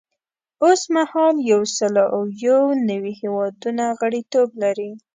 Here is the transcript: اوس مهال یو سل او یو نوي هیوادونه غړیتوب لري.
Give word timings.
اوس 0.63 0.81
مهال 0.95 1.35
یو 1.51 1.61
سل 1.77 1.95
او 2.15 2.21
یو 2.45 2.61
نوي 2.89 3.13
هیوادونه 3.21 3.83
غړیتوب 3.99 4.47
لري. 4.63 4.91